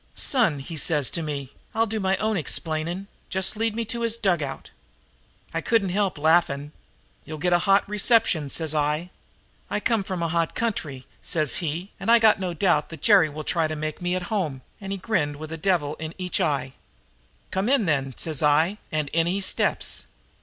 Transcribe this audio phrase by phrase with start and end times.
[0.15, 3.05] Son,' he says to me, 'I'll do my own explaining.
[3.29, 4.71] Just lead me to his dugout.'
[5.53, 6.71] "I couldn't help laughing.
[7.23, 9.11] 'You'll get a hot reception,' says I.
[9.69, 13.29] "'I come from a hot country,' says he, 'and I got no doubt that Jerry
[13.29, 16.41] will try to make me at home,' and he grinned with a devil in each
[16.41, 16.73] eye.
[17.51, 20.05] "'Come in, then,' says I, and in he steps.